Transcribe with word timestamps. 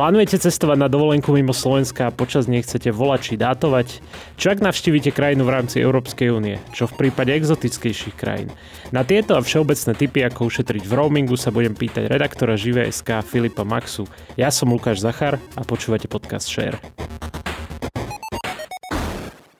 Plánujete 0.00 0.40
cestovať 0.40 0.80
na 0.80 0.88
dovolenku 0.88 1.28
mimo 1.28 1.52
Slovenska 1.52 2.08
a 2.08 2.14
počas 2.16 2.48
nej 2.48 2.64
chcete 2.64 2.88
volať 2.88 3.20
či 3.20 3.34
dátovať? 3.36 4.00
Čo 4.40 4.56
ak 4.56 4.64
navštívite 4.64 5.12
krajinu 5.12 5.44
v 5.44 5.52
rámci 5.52 5.76
Európskej 5.76 6.32
únie? 6.32 6.56
Čo 6.72 6.88
v 6.88 6.96
prípade 7.04 7.36
exotickejších 7.36 8.16
krajín? 8.16 8.48
Na 8.96 9.04
tieto 9.04 9.36
a 9.36 9.44
všeobecné 9.44 9.92
typy, 9.92 10.24
ako 10.24 10.48
ušetriť 10.48 10.88
v 10.88 10.92
roamingu, 10.96 11.36
sa 11.36 11.52
budem 11.52 11.76
pýtať 11.76 12.08
redaktora 12.08 12.56
Žive.sk 12.56 13.20
Filipa 13.28 13.60
Maxu. 13.68 14.08
Ja 14.40 14.48
som 14.48 14.72
Lukáš 14.72 15.04
Zachar 15.04 15.36
a 15.36 15.62
počúvate 15.68 16.08
podcast 16.08 16.48
Share. 16.48 16.80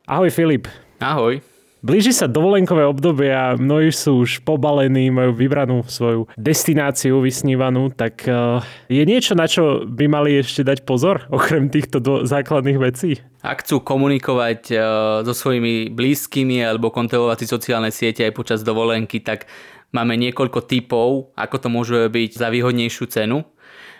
Ahoj 0.08 0.32
Filip. 0.32 0.72
Ahoj. 1.04 1.49
Blíži 1.80 2.12
sa 2.12 2.28
dovolenkové 2.28 2.84
obdobie 2.84 3.32
a 3.32 3.56
mnohí 3.56 3.88
sú 3.88 4.20
už 4.28 4.44
pobalení, 4.44 5.08
majú 5.08 5.32
vybranú 5.32 5.80
svoju 5.88 6.28
destináciu 6.36 7.24
vysnívanú, 7.24 7.88
tak 7.96 8.28
uh, 8.28 8.60
je 8.92 9.00
niečo, 9.00 9.32
na 9.32 9.48
čo 9.48 9.88
by 9.88 10.04
mali 10.04 10.44
ešte 10.44 10.60
dať 10.60 10.84
pozor, 10.84 11.24
okrem 11.32 11.72
týchto 11.72 11.96
do- 11.96 12.28
základných 12.28 12.76
vecí? 12.76 13.24
Ak 13.40 13.64
chcú 13.64 13.80
komunikovať 13.80 14.60
uh, 14.76 14.80
so 15.24 15.32
svojimi 15.32 15.88
blízkymi 15.88 16.60
alebo 16.60 16.92
kontrolovať 16.92 17.42
si 17.42 17.46
sociálne 17.48 17.88
siete 17.88 18.28
aj 18.28 18.36
počas 18.36 18.60
dovolenky, 18.60 19.24
tak 19.24 19.48
máme 19.96 20.20
niekoľko 20.20 20.68
typov, 20.68 21.32
ako 21.32 21.56
to 21.64 21.68
môže 21.72 22.12
byť 22.12 22.30
za 22.36 22.52
výhodnejšiu 22.52 23.08
cenu. 23.08 23.40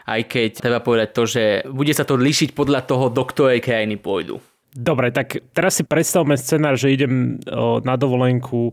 Aj 0.04 0.20
keď 0.20 0.68
treba 0.68 0.84
povedať 0.84 1.16
to, 1.16 1.22
že 1.24 1.44
bude 1.72 1.96
sa 1.96 2.04
to 2.04 2.20
líšiť 2.20 2.52
podľa 2.52 2.84
toho, 2.84 3.08
do 3.08 3.24
ktorej 3.24 3.64
krajiny 3.64 3.96
pôjdu. 3.96 4.36
Dobre, 4.70 5.10
tak 5.10 5.42
teraz 5.50 5.78
si 5.78 5.84
predstavme 5.84 6.38
scenár, 6.38 6.78
že 6.78 6.94
idem 6.94 7.42
na 7.82 7.94
dovolenku 7.98 8.70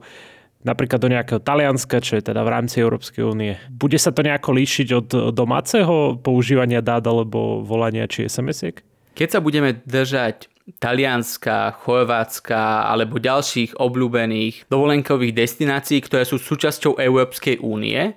napríklad 0.61 0.99
do 1.01 1.09
nejakého 1.09 1.41
Talianska, 1.41 2.03
čo 2.03 2.19
je 2.19 2.27
teda 2.27 2.43
v 2.43 2.53
rámci 2.53 2.83
Európskej 2.83 3.23
únie. 3.25 3.57
Bude 3.71 3.97
sa 3.97 4.13
to 4.13 4.21
nejako 4.21 4.52
líšiť 4.57 4.88
od 4.94 5.07
domáceho 5.33 6.19
používania 6.22 6.85
dát 6.85 7.02
alebo 7.07 7.66
volania 7.66 8.05
či 8.05 8.30
SMS-iek? 8.30 8.83
Keď 9.17 9.27
sa 9.31 9.39
budeme 9.41 9.81
držať 9.89 10.52
Talianska, 10.77 11.73
Chorvátska 11.80 12.91
alebo 12.91 13.17
ďalších 13.17 13.79
obľúbených 13.79 14.67
dovolenkových 14.67 15.33
destinácií, 15.33 16.03
ktoré 16.03 16.27
sú 16.27 16.38
súčasťou 16.38 17.00
Európskej 17.00 17.63
únie, 17.63 18.13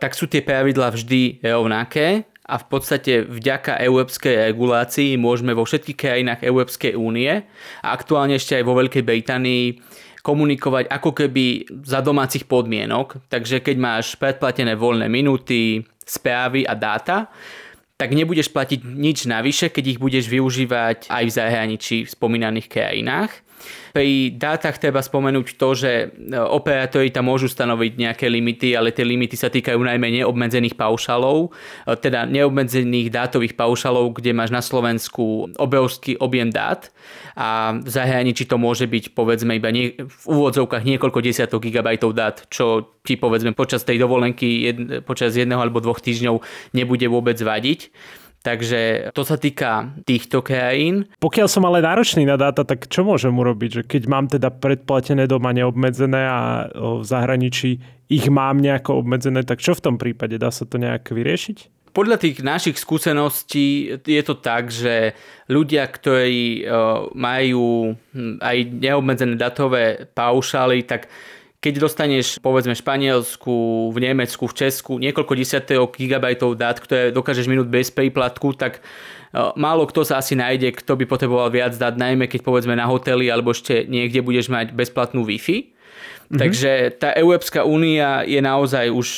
tak 0.00 0.16
sú 0.16 0.26
tie 0.26 0.42
pravidlá 0.42 0.90
vždy 0.90 1.44
rovnaké 1.44 2.26
a 2.42 2.58
v 2.58 2.66
podstate 2.66 3.22
vďaka 3.22 3.78
európskej 3.78 4.50
regulácii 4.50 5.14
môžeme 5.14 5.54
vo 5.54 5.62
všetkých 5.62 5.98
krajinách 5.98 6.40
Európskej 6.42 6.98
únie 6.98 7.30
a 7.82 7.86
aktuálne 7.94 8.34
ešte 8.34 8.58
aj 8.58 8.64
vo 8.66 8.74
Veľkej 8.74 9.06
Británii 9.06 9.64
komunikovať 10.26 10.90
ako 10.90 11.10
keby 11.14 11.66
za 11.82 12.02
domácich 12.02 12.46
podmienok. 12.46 13.26
Takže 13.30 13.62
keď 13.62 13.76
máš 13.78 14.14
predplatené 14.18 14.74
voľné 14.74 15.06
minúty, 15.06 15.82
správy 16.02 16.66
a 16.66 16.74
dáta, 16.74 17.30
tak 17.94 18.10
nebudeš 18.18 18.50
platiť 18.50 18.82
nič 18.82 19.30
navyše, 19.30 19.70
keď 19.70 19.84
ich 19.94 19.98
budeš 20.02 20.26
využívať 20.26 21.06
aj 21.06 21.24
v 21.26 21.34
zahraničí 21.34 21.96
v 22.06 22.10
spomínaných 22.10 22.66
krajinách. 22.66 23.30
Pri 23.92 24.32
dátach 24.32 24.80
treba 24.80 25.04
spomenúť 25.04 25.60
to, 25.60 25.68
že 25.76 25.92
e, 25.92 26.06
operátori 26.38 27.12
tam 27.12 27.28
môžu 27.28 27.50
stanoviť 27.50 27.92
nejaké 28.00 28.26
limity, 28.32 28.72
ale 28.72 28.88
tie 28.90 29.04
limity 29.04 29.36
sa 29.36 29.52
týkajú 29.52 29.76
najmä 29.76 30.22
neobmedzených 30.22 30.80
paušalov, 30.80 31.52
e, 31.86 31.96
teda 32.00 32.24
neobmedzených 32.24 33.12
dátových 33.12 33.54
paušalov, 33.54 34.16
kde 34.16 34.32
máš 34.32 34.48
na 34.48 34.64
Slovensku 34.64 35.52
obrovský 35.60 36.16
objem 36.16 36.48
dát 36.48 36.88
a 37.36 37.76
v 37.76 37.88
zahraničí 37.88 38.44
to 38.44 38.60
môže 38.60 38.84
byť 38.88 39.16
povedzme 39.16 39.56
iba 39.56 39.72
nie, 39.72 39.96
v 39.96 40.24
úvodzovkách 40.24 40.84
niekoľko 40.84 41.18
desiatok 41.24 41.64
gigabajtov 41.64 42.10
dát, 42.12 42.36
čo 42.52 42.96
ti 43.02 43.16
povedzme 43.16 43.56
počas 43.56 43.82
tej 43.82 44.00
dovolenky 44.00 44.48
jed, 44.68 44.78
počas 45.04 45.34
jedného 45.34 45.60
alebo 45.60 45.80
dvoch 45.80 46.00
týždňov 46.00 46.40
nebude 46.76 47.06
vôbec 47.08 47.36
vadiť. 47.40 47.92
Takže 48.42 49.14
to 49.14 49.22
sa 49.22 49.38
týka 49.38 49.94
týchto 50.02 50.42
krajín. 50.42 51.06
Pokiaľ 51.22 51.46
som 51.46 51.62
ale 51.62 51.78
náročný 51.78 52.26
na 52.26 52.34
dáta, 52.34 52.66
tak 52.66 52.90
čo 52.90 53.06
môžem 53.06 53.30
urobiť? 53.30 53.70
Že 53.70 53.82
keď 53.86 54.02
mám 54.10 54.26
teda 54.26 54.50
predplatené 54.50 55.30
doma 55.30 55.54
neobmedzené 55.54 56.22
a 56.26 56.66
v 56.74 57.06
zahraničí 57.06 57.78
ich 58.10 58.26
mám 58.26 58.58
nejako 58.58 59.00
obmedzené, 59.06 59.46
tak 59.46 59.62
čo 59.62 59.78
v 59.78 59.84
tom 59.86 59.96
prípade? 59.96 60.36
Dá 60.42 60.50
sa 60.50 60.66
to 60.66 60.76
nejak 60.76 61.14
vyriešiť? 61.14 61.88
Podľa 61.92 62.16
tých 62.18 62.40
našich 62.40 62.80
skúseností 62.80 64.00
je 64.00 64.22
to 64.24 64.40
tak, 64.40 64.72
že 64.72 65.12
ľudia, 65.52 65.84
ktorí 65.86 66.64
majú 67.12 67.94
hm, 67.94 68.40
aj 68.40 68.56
neobmedzené 68.74 69.36
datové 69.36 70.08
paušály, 70.16 70.88
tak 70.88 71.12
keď 71.62 71.78
dostaneš 71.78 72.42
povedzme 72.42 72.74
v 72.74 72.82
Španielsku, 72.82 73.54
v 73.94 73.98
Nemecku, 74.02 74.50
v 74.50 74.56
Česku 74.66 74.98
niekoľko 74.98 75.32
desiatok 75.38 75.94
gigabajtov 75.94 76.58
dát, 76.58 76.74
ktoré 76.82 77.14
dokážeš 77.14 77.46
minúť 77.46 77.70
bez 77.70 77.94
príplatku, 77.94 78.58
tak 78.58 78.82
e, 78.82 79.40
málo 79.54 79.86
kto 79.86 80.02
sa 80.02 80.18
asi 80.18 80.34
nájde, 80.34 80.74
kto 80.74 80.98
by 80.98 81.06
potreboval 81.06 81.54
viac 81.54 81.78
dát, 81.78 81.94
najmä 81.94 82.26
keď 82.26 82.42
povedzme 82.42 82.74
na 82.74 82.90
hoteli 82.90 83.30
alebo 83.30 83.54
ešte 83.54 83.86
niekde 83.86 84.26
budeš 84.26 84.50
mať 84.50 84.74
bezplatnú 84.74 85.22
Wi-Fi. 85.22 85.71
Mm-hmm. 86.32 86.40
Takže 86.48 86.70
tá 86.96 87.12
Európska 87.12 87.60
únia 87.60 88.24
je 88.24 88.40
naozaj 88.40 88.88
už 88.88 89.08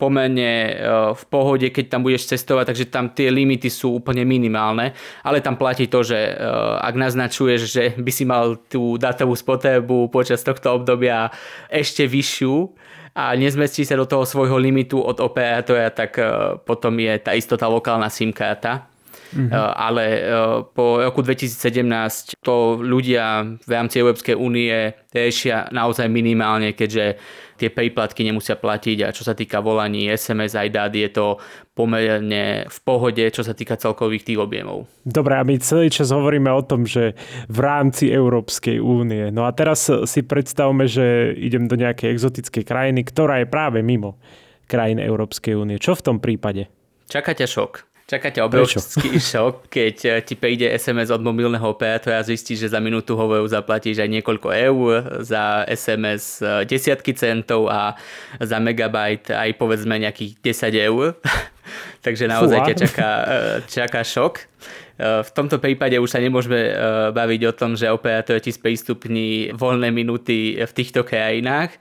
pomerne 0.00 0.72
e, 0.72 0.72
v 1.12 1.22
pohode, 1.28 1.68
keď 1.68 1.92
tam 1.92 2.00
budeš 2.00 2.32
cestovať, 2.32 2.72
takže 2.72 2.86
tam 2.88 3.12
tie 3.12 3.28
limity 3.28 3.68
sú 3.68 4.00
úplne 4.00 4.24
minimálne, 4.24 4.96
ale 5.20 5.44
tam 5.44 5.60
platí 5.60 5.92
to, 5.92 6.00
že 6.00 6.16
e, 6.16 6.32
ak 6.80 6.96
naznačuješ, 6.96 7.60
že 7.68 7.84
by 8.00 8.08
si 8.08 8.24
mal 8.24 8.56
tú 8.72 8.96
datovú 8.96 9.36
spotrebu 9.36 10.08
počas 10.08 10.40
tohto 10.40 10.80
obdobia 10.80 11.28
ešte 11.68 12.08
vyššiu, 12.08 12.80
a 13.14 13.30
nezmestí 13.38 13.86
sa 13.86 13.94
do 13.94 14.10
toho 14.10 14.26
svojho 14.26 14.58
limitu 14.58 14.98
od 14.98 15.20
operátora, 15.20 15.92
tak 15.92 16.16
e, 16.16 16.56
potom 16.64 16.96
je 16.96 17.12
tá 17.20 17.36
istota 17.36 17.68
lokálna 17.68 18.08
SIM 18.08 18.32
karta 18.32 18.93
Mm-hmm. 19.34 19.50
Ale 19.74 20.04
eh, 20.06 20.22
po 20.70 21.02
roku 21.02 21.20
2017 21.26 22.38
to 22.38 22.78
ľudia 22.78 23.58
v 23.58 23.70
rámci 23.70 23.98
Európskej 23.98 24.38
únie 24.38 24.94
riešia 25.10 25.74
naozaj 25.74 26.06
minimálne, 26.06 26.72
keďže 26.72 27.18
tie 27.54 27.70
príplatky 27.70 28.26
nemusia 28.26 28.58
platiť 28.58 28.98
a 29.06 29.14
čo 29.14 29.22
sa 29.22 29.34
týka 29.34 29.62
volaní 29.62 30.10
SMS 30.10 30.58
aj 30.58 30.68
dát 30.74 30.92
je 30.94 31.06
to 31.10 31.38
pomerne 31.74 32.66
v 32.66 32.78
pohode, 32.82 33.22
čo 33.30 33.42
sa 33.46 33.54
týka 33.54 33.78
celkových 33.78 34.26
tých 34.26 34.38
objemov. 34.38 34.86
Dobre, 35.06 35.38
a 35.38 35.42
my 35.46 35.58
celý 35.58 35.90
čas 35.90 36.14
hovoríme 36.14 36.50
o 36.50 36.62
tom, 36.62 36.86
že 36.86 37.14
v 37.50 37.58
rámci 37.58 38.10
Európskej 38.10 38.78
únie. 38.78 39.30
No 39.30 39.46
a 39.46 39.54
teraz 39.54 39.86
si 39.86 40.20
predstavme, 40.22 40.86
že 40.86 41.34
idem 41.34 41.66
do 41.66 41.78
nejakej 41.78 42.14
exotickej 42.14 42.64
krajiny, 42.66 43.06
ktorá 43.06 43.42
je 43.42 43.50
práve 43.50 43.82
mimo 43.82 44.18
krajín 44.66 45.02
Európskej 45.02 45.54
únie. 45.54 45.82
Čo 45.82 45.98
v 45.98 46.04
tom 46.04 46.16
prípade? 46.18 46.70
Čaká 47.10 47.34
ťa 47.36 47.46
šok. 47.46 47.93
Čaká 48.04 48.28
ťa 48.28 48.44
obrovský 48.44 49.16
šok, 49.32 49.72
keď 49.72 49.96
eh, 50.04 50.12
ti 50.20 50.36
príde 50.36 50.68
SMS 50.68 51.08
od 51.08 51.24
mobilného 51.24 51.64
operátora 51.64 52.20
a 52.20 52.26
zistíš, 52.26 52.68
že 52.68 52.72
za 52.76 52.80
minútu 52.80 53.16
hovoru 53.16 53.48
zaplatíš 53.48 54.04
aj 54.04 54.20
niekoľko 54.20 54.48
eur, 54.52 55.24
za 55.24 55.64
SMS 55.64 56.44
eh, 56.44 56.68
desiatky 56.68 57.16
centov 57.16 57.72
a 57.72 57.96
za 58.36 58.60
megabajt 58.60 59.32
aj 59.32 59.50
povedzme 59.56 59.96
nejakých 59.96 60.36
10 60.36 60.88
eur. 60.92 61.16
Takže 62.04 62.28
naozaj 62.28 62.58
ťa 62.68 62.74
čaká, 62.76 63.10
eh, 63.24 63.56
čaká 63.64 64.04
šok. 64.04 64.52
V 64.94 65.30
tomto 65.34 65.58
prípade 65.58 65.98
už 65.98 66.06
sa 66.06 66.22
nemôžeme 66.22 66.70
baviť 67.10 67.40
o 67.50 67.52
tom, 67.58 67.74
že 67.74 67.90
operátor 67.90 68.38
ti 68.38 68.54
sprístupní 68.54 69.50
voľné 69.50 69.90
minúty 69.90 70.54
v 70.54 70.70
týchto 70.70 71.02
krajinách 71.02 71.74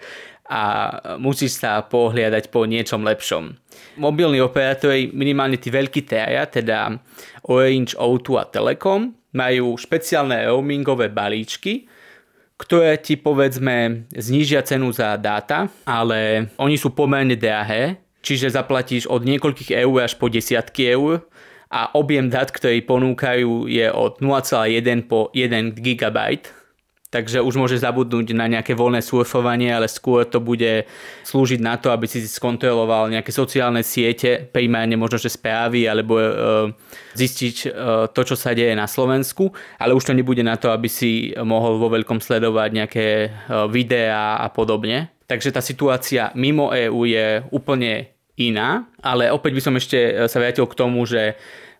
a 0.49 0.61
musíš 1.19 1.63
sa 1.63 1.79
pohliadať 1.83 2.51
po 2.51 2.67
niečom 2.67 3.03
lepšom. 3.07 3.55
Mobilní 3.95 4.43
operátori, 4.43 5.07
minimálne 5.15 5.55
tí 5.55 5.71
veľkí 5.71 6.03
TIA, 6.03 6.43
teda 6.51 6.99
Orange, 7.47 7.95
O2 7.95 8.27
a 8.41 8.45
Telekom, 8.51 9.15
majú 9.33 9.79
špeciálne 9.79 10.45
roamingové 10.51 11.09
balíčky, 11.09 11.87
ktoré 12.59 13.01
ti 13.01 13.17
povedzme 13.17 14.07
znížia 14.13 14.61
cenu 14.61 14.93
za 14.93 15.17
dáta, 15.17 15.67
ale 15.83 16.51
oni 16.61 16.77
sú 16.77 16.93
pomerne 16.93 17.33
drahé, 17.33 17.97
čiže 18.21 18.53
zaplatíš 18.53 19.09
od 19.09 19.25
niekoľkých 19.25 19.73
eur 19.73 20.05
až 20.05 20.15
po 20.15 20.29
desiatky 20.29 20.93
eur 20.93 21.25
a 21.73 21.89
objem 21.97 22.29
dát, 22.29 22.53
ktorý 22.53 22.85
ponúkajú 22.85 23.65
je 23.65 23.89
od 23.89 24.21
0,1 24.21 25.09
po 25.09 25.33
1 25.33 25.73
GB 25.73 26.17
takže 27.13 27.45
už 27.45 27.53
môže 27.61 27.77
zabudnúť 27.77 28.33
na 28.33 28.49
nejaké 28.49 28.73
voľné 28.73 29.05
surfovanie, 29.05 29.69
ale 29.69 29.85
skôr 29.85 30.25
to 30.25 30.41
bude 30.41 30.89
slúžiť 31.21 31.61
na 31.61 31.77
to, 31.77 31.93
aby 31.93 32.09
si 32.09 32.25
skontroloval 32.25 33.13
nejaké 33.13 33.29
sociálne 33.29 33.85
siete, 33.85 34.49
primárne 34.49 34.97
možno, 34.97 35.21
že 35.21 35.29
správy, 35.29 35.85
alebo 35.85 36.17
e, 36.17 36.25
zistiť 37.13 37.55
e, 37.63 37.67
to, 38.09 38.21
čo 38.25 38.33
sa 38.33 38.57
deje 38.57 38.73
na 38.73 38.89
Slovensku, 38.89 39.53
ale 39.77 39.93
už 39.93 40.09
to 40.09 40.17
nebude 40.17 40.41
na 40.41 40.57
to, 40.57 40.73
aby 40.73 40.89
si 40.89 41.29
mohol 41.37 41.77
vo 41.77 41.93
veľkom 41.93 42.17
sledovať 42.17 42.69
nejaké 42.73 43.05
e, 43.05 43.29
videá 43.69 44.41
a 44.41 44.49
podobne. 44.49 45.13
Takže 45.29 45.53
tá 45.53 45.61
situácia 45.61 46.33
mimo 46.33 46.73
EÚ 46.73 47.05
je 47.05 47.45
úplne 47.53 48.09
iná, 48.35 48.89
ale 48.99 49.29
opäť 49.29 49.51
by 49.53 49.61
som 49.61 49.75
ešte 49.77 49.97
e, 49.97 50.11
sa 50.25 50.41
vrátil 50.41 50.65
k 50.65 50.77
tomu, 50.77 51.05
že 51.05 51.37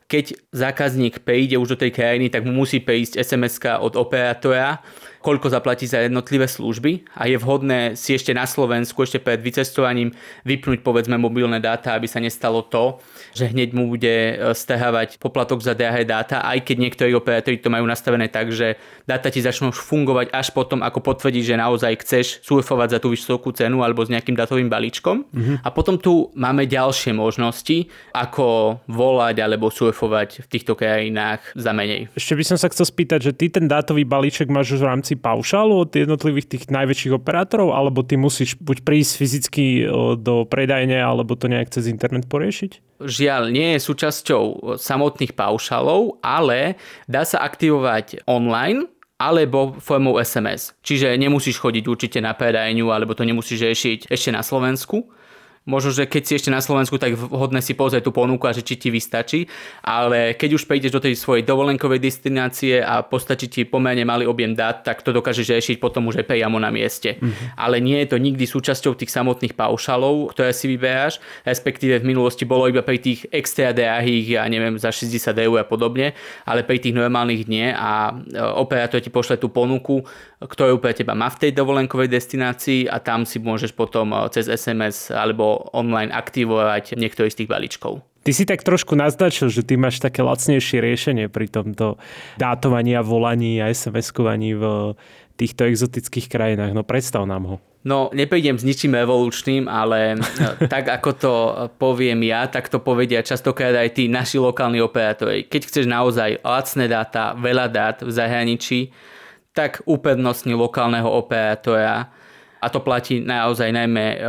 keď 0.07 0.38
zákazník 0.53 1.25
prejde 1.25 1.57
už 1.57 1.74
do 1.74 1.81
tej 1.81 1.89
krajiny, 1.95 2.29
tak 2.29 2.45
mu 2.45 2.53
musí 2.53 2.77
prejsť 2.83 3.18
sms 3.18 3.81
od 3.81 3.97
operátora, 3.97 4.83
koľko 5.23 5.47
zaplatí 5.47 5.87
za 5.87 6.03
jednotlivé 6.03 6.51
služby 6.51 7.07
a 7.15 7.31
je 7.31 7.39
vhodné 7.39 7.95
si 7.95 8.11
ešte 8.11 8.35
na 8.35 8.43
Slovensku 8.43 8.99
ešte 9.07 9.23
pred 9.23 9.39
vycestovaním 9.39 10.11
vypnúť 10.43 10.83
povedzme 10.83 11.15
mobilné 11.15 11.63
dáta, 11.63 11.95
aby 11.95 12.11
sa 12.11 12.19
nestalo 12.19 12.67
to, 12.67 12.99
že 13.31 13.47
hneď 13.47 13.71
mu 13.71 13.87
bude 13.87 14.11
e, 14.11 14.33
stahávať 14.51 15.17
poplatok 15.23 15.63
za 15.63 15.71
drahé 15.71 16.03
dáta, 16.03 16.43
aj 16.43 16.67
keď 16.67 16.75
niektorí 16.75 17.11
operátori 17.15 17.55
to 17.55 17.71
majú 17.71 17.87
nastavené 17.87 18.27
tak, 18.27 18.51
že 18.51 18.75
dáta 19.07 19.31
ti 19.31 19.39
začnú 19.39 19.71
fungovať 19.71 20.35
až 20.35 20.51
potom, 20.51 20.83
ako 20.83 20.99
potvrdí, 20.99 21.39
že 21.39 21.55
naozaj 21.55 22.03
chceš 22.03 22.25
surfovať 22.43 22.97
za 22.97 22.99
tú 22.99 23.15
vysokú 23.15 23.55
cenu 23.55 23.79
alebo 23.79 24.03
s 24.03 24.11
nejakým 24.11 24.35
datovým 24.35 24.67
balíčkom. 24.67 25.23
Mm-hmm. 25.23 25.55
A 25.63 25.69
potom 25.71 25.95
tu 25.95 26.35
máme 26.35 26.67
ďalšie 26.67 27.15
možnosti, 27.15 27.87
ako 28.11 28.77
volať 28.91 29.39
alebo 29.39 29.71
surfovať 29.71 30.43
v 30.43 30.47
týchto 30.51 30.75
krajinách 30.75 31.55
za 31.55 31.71
menej. 31.71 32.11
Ešte 32.11 32.35
by 32.35 32.43
som 32.43 32.57
sa 32.59 32.67
chcel 32.67 32.89
spýtať, 32.89 33.19
že 33.23 33.31
ty 33.31 33.47
ten 33.47 33.69
dátový 33.69 34.03
balíček 34.03 34.51
máš 34.51 34.75
už 34.75 34.83
v 34.83 34.89
rámci 34.89 35.12
paušálu 35.18 35.86
od 35.86 35.92
jednotlivých 35.94 36.48
tých 36.50 36.63
najväčších 36.69 37.13
operátorov, 37.18 37.74
alebo 37.74 38.01
ty 38.01 38.18
musíš 38.19 38.57
buď 38.60 38.83
prísť 38.86 39.12
fyzicky 39.19 39.65
do 40.19 40.44
predajne, 40.45 41.00
alebo 41.00 41.33
to 41.33 41.50
nejak 41.50 41.74
cez 41.74 41.89
internet 41.89 42.30
poriešiť? 42.30 43.01
Žiaľ, 43.04 43.51
nie 43.51 43.75
je 43.75 43.80
súčasťou 43.83 44.75
samotných 44.80 45.36
paušalov, 45.36 46.24
ale 46.24 46.80
dá 47.10 47.27
sa 47.27 47.44
aktivovať 47.44 48.24
online 48.30 48.88
alebo 49.19 49.77
formou 49.80 50.19
SMS. 50.19 50.75
Čiže 50.83 51.15
nemusíš 51.15 51.56
chodiť 51.62 51.83
určite 51.88 52.19
na 52.19 52.36
predajňu, 52.36 52.92
alebo 52.92 53.15
to 53.15 53.24
nemusíš 53.24 53.63
riešiť 53.63 54.00
ešte 54.12 54.30
na 54.36 54.44
Slovensku 54.44 55.07
možno, 55.63 55.95
že 55.95 56.04
keď 56.07 56.21
si 56.24 56.33
ešte 56.36 56.51
na 56.51 56.60
Slovensku, 56.60 57.00
tak 57.00 57.15
vhodné 57.15 57.63
si 57.63 57.71
pozrieť 57.75 58.07
tú 58.07 58.12
ponuku 58.12 58.44
a 58.48 58.56
že 58.56 58.63
či 58.63 58.75
ti 58.75 58.89
vystačí, 58.92 59.48
ale 59.83 60.36
keď 60.36 60.60
už 60.60 60.68
prejdeš 60.68 60.92
do 60.92 61.04
tej 61.04 61.15
svojej 61.15 61.48
dovolenkovej 61.48 62.04
destinácie 62.04 62.83
a 62.83 63.04
postačí 63.04 63.48
ti 63.48 63.62
pomerne 63.63 64.04
malý 64.04 64.27
objem 64.27 64.51
dát, 64.51 64.83
tak 64.83 65.00
to 65.01 65.15
dokážeš 65.15 65.56
riešiť 65.56 65.75
potom 65.80 66.12
už 66.12 66.24
aj 66.24 66.27
priamo 66.27 66.60
na 66.60 66.68
mieste. 66.68 67.15
Mm-hmm. 67.15 67.56
Ale 67.56 67.80
nie 67.80 67.98
je 68.04 68.07
to 68.12 68.18
nikdy 68.19 68.44
súčasťou 68.44 69.00
tých 69.00 69.12
samotných 69.12 69.56
paušalov, 69.56 70.36
ktoré 70.36 70.51
si 70.51 70.68
vyberáš, 70.68 71.24
respektíve 71.48 72.04
v 72.04 72.10
minulosti 72.12 72.44
bolo 72.44 72.68
iba 72.68 72.83
pri 72.83 73.00
tých 73.00 73.31
extra 73.31 73.71
drahých, 73.71 74.39
ja 74.39 74.44
neviem, 74.51 74.75
za 74.75 74.92
60 74.92 75.31
eur 75.39 75.63
a 75.63 75.65
podobne, 75.68 76.12
ale 76.44 76.68
pri 76.68 76.83
tých 76.83 76.95
normálnych 76.95 77.48
nie 77.48 77.71
a 77.71 78.12
e, 78.12 78.38
operátor 78.38 79.00
ti 79.00 79.07
pošle 79.07 79.39
tú 79.39 79.48
ponuku, 79.48 80.04
ktorú 80.47 80.79
pre 80.83 80.91
teba 80.91 81.15
má 81.15 81.31
v 81.31 81.47
tej 81.47 81.51
dovolenkovej 81.55 82.11
destinácii 82.11 82.91
a 82.91 82.99
tam 82.99 83.23
si 83.23 83.39
môžeš 83.39 83.71
potom 83.73 84.11
e, 84.11 84.27
cez 84.31 84.51
SMS 84.51 85.09
alebo 85.09 85.71
online 85.71 86.11
aktivovať 86.11 86.99
niektorý 86.99 87.31
z 87.31 87.43
tých 87.43 87.51
balíčkov. 87.51 88.03
Ty 88.23 88.31
si 88.31 88.47
tak 88.47 88.63
trošku 88.63 88.95
naznačil, 88.95 89.51
že 89.51 89.67
ty 89.67 89.75
máš 89.75 89.99
také 89.99 90.23
lacnejšie 90.23 90.79
riešenie 90.79 91.27
pri 91.27 91.51
tomto 91.51 91.99
dátovaní 92.39 92.95
a 92.95 93.03
volaní 93.03 93.59
a 93.59 93.67
SMS-kovaní 93.67 94.55
v 94.55 94.95
týchto 95.35 95.67
exotických 95.67 96.31
krajinách. 96.31 96.71
No 96.71 96.87
predstav 96.87 97.27
nám 97.27 97.43
ho. 97.43 97.55
No, 97.83 98.07
neprejdem 98.15 98.55
s 98.55 98.63
ničím 98.63 98.95
evolučným, 98.95 99.67
ale 99.67 100.15
tak 100.73 100.87
ako 100.87 101.09
to 101.19 101.33
poviem 101.75 102.23
ja, 102.23 102.47
tak 102.47 102.71
to 102.71 102.79
povedia 102.79 103.19
častokrát 103.19 103.75
aj 103.75 103.99
tí 103.99 104.07
naši 104.07 104.39
lokálni 104.39 104.79
operátori. 104.79 105.43
Keď 105.43 105.61
chceš 105.67 105.85
naozaj 105.91 106.39
lacné 106.47 106.87
dáta, 106.87 107.35
veľa 107.35 107.67
dát 107.67 107.97
v 107.99 108.11
zahraničí, 108.11 108.79
tak 109.53 109.85
uprednostni 109.85 110.57
lokálneho 110.57 111.07
operátora 111.07 112.09
a 112.63 112.67
to 112.71 112.79
platí 112.79 113.21
naozaj 113.21 113.69
najmä, 113.69 114.05
eh, 114.17 114.19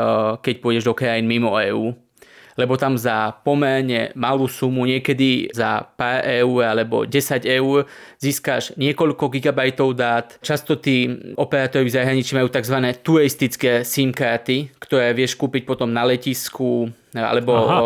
keď 0.43 0.55
pôjdeš 0.61 0.85
do 0.85 0.95
krajín 0.95 1.27
mimo 1.27 1.57
EÚ, 1.57 1.95
lebo 2.55 2.79
tam 2.79 2.95
za 2.95 3.35
pomerne 3.43 4.15
malú 4.15 4.47
sumu, 4.47 4.87
niekedy 4.87 5.51
za 5.51 5.83
pár 5.99 6.23
eur 6.23 6.63
alebo 6.63 7.03
10 7.03 7.43
eur 7.43 7.87
získaš 8.23 8.79
niekoľko 8.79 9.27
gigabajtov 9.27 9.89
dát. 9.99 10.39
Často 10.39 10.79
tí 10.79 11.11
operátori 11.35 11.91
v 11.91 11.95
zahraničí 11.99 12.39
majú 12.39 12.47
tzv. 12.51 12.79
turistické 13.03 13.83
SIM 13.83 14.15
karty, 14.15 14.71
ktoré 14.79 15.11
vieš 15.15 15.35
kúpiť 15.35 15.67
potom 15.67 15.91
na 15.91 16.07
letisku 16.07 16.91
alebo 17.15 17.53
Aha. 17.55 17.79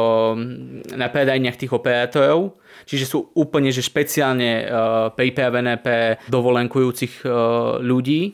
na 0.97 1.07
predajniach 1.13 1.61
tých 1.61 1.73
operátorov. 1.77 2.57
Čiže 2.89 3.05
sú 3.05 3.19
úplne 3.37 3.69
že 3.69 3.85
špeciálne 3.85 4.51
uh, 4.65 4.67
pripravené 5.13 5.77
pre 5.85 6.17
dovolenkujúcich 6.33 7.29
uh, 7.29 7.77
ľudí. 7.85 8.33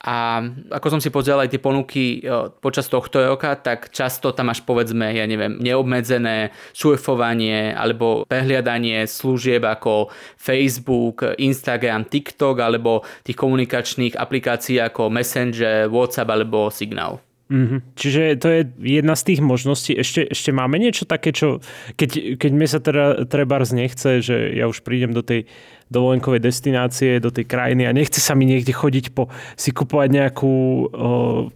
A 0.00 0.40
ako 0.72 0.96
som 0.96 1.00
si 1.04 1.12
pozrel 1.12 1.36
aj 1.44 1.52
tie 1.52 1.60
ponuky 1.60 2.24
počas 2.64 2.88
tohto 2.88 3.20
roka, 3.20 3.52
tak 3.60 3.92
často 3.92 4.32
tam 4.32 4.48
máš 4.48 4.64
povedzme, 4.64 5.12
ja 5.12 5.28
neviem, 5.28 5.60
neobmedzené 5.60 6.56
surfovanie 6.72 7.76
alebo 7.76 8.24
prehliadanie 8.24 9.04
služieb 9.04 9.60
ako 9.60 10.08
Facebook, 10.40 11.36
Instagram, 11.36 12.08
TikTok 12.08 12.64
alebo 12.64 13.04
tých 13.28 13.36
komunikačných 13.36 14.16
aplikácií 14.16 14.80
ako 14.80 15.12
Messenger, 15.12 15.92
WhatsApp 15.92 16.32
alebo 16.32 16.72
Signal. 16.72 17.20
Mm-hmm. 17.50 17.80
Čiže 17.98 18.22
to 18.38 18.46
je 18.46 18.60
jedna 19.02 19.18
z 19.18 19.22
tých 19.26 19.40
možností. 19.42 19.98
Ešte, 19.98 20.30
ešte 20.30 20.54
máme 20.54 20.78
niečo 20.78 21.02
také, 21.02 21.34
čo 21.34 21.58
keď, 21.98 22.38
keď 22.38 22.50
mi 22.54 22.66
sa 22.70 22.78
teda 22.78 23.26
trebárs 23.26 23.74
nechce, 23.74 24.22
že 24.22 24.54
ja 24.54 24.70
už 24.70 24.86
prídem 24.86 25.10
do 25.10 25.26
tej 25.26 25.50
dovolenkovej 25.90 26.38
destinácie, 26.38 27.18
do 27.18 27.34
tej 27.34 27.50
krajiny 27.50 27.90
a 27.90 27.92
nechce 27.92 28.22
sa 28.22 28.38
mi 28.38 28.46
niekde 28.46 28.70
chodiť 28.70 29.10
po 29.10 29.26
si 29.58 29.74
kupovať 29.74 30.08
nejakú 30.14 30.54
o, 30.54 30.86